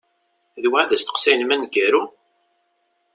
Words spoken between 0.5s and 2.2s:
D wa i d asteqsi-inem aneggaru?